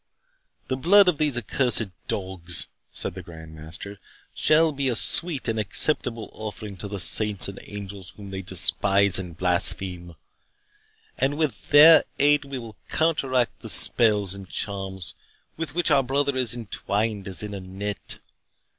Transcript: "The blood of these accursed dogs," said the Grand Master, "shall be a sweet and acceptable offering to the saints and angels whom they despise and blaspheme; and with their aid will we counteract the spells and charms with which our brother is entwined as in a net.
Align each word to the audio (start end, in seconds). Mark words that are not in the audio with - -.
"The 0.67 0.77
blood 0.77 1.07
of 1.07 1.19
these 1.19 1.37
accursed 1.37 1.89
dogs," 2.07 2.67
said 2.91 3.13
the 3.13 3.21
Grand 3.21 3.53
Master, 3.53 3.99
"shall 4.33 4.71
be 4.71 4.89
a 4.89 4.95
sweet 4.95 5.47
and 5.47 5.59
acceptable 5.59 6.31
offering 6.33 6.75
to 6.77 6.87
the 6.87 6.99
saints 6.99 7.47
and 7.47 7.59
angels 7.65 8.09
whom 8.17 8.31
they 8.31 8.41
despise 8.41 9.19
and 9.19 9.37
blaspheme; 9.37 10.15
and 11.19 11.37
with 11.37 11.69
their 11.69 12.03
aid 12.17 12.45
will 12.45 12.69
we 12.89 12.97
counteract 12.97 13.59
the 13.59 13.69
spells 13.69 14.33
and 14.33 14.49
charms 14.49 15.13
with 15.55 15.75
which 15.75 15.91
our 15.91 16.01
brother 16.01 16.35
is 16.35 16.55
entwined 16.55 17.27
as 17.27 17.43
in 17.43 17.53
a 17.53 17.59
net. 17.59 18.17